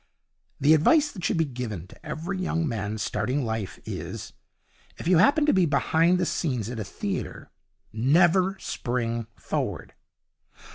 [0.59, 4.33] The advice that should be given to every young man starting life is
[4.97, 7.51] if you happen to be behind the scenes at a theatre,
[7.93, 9.93] never spring forward.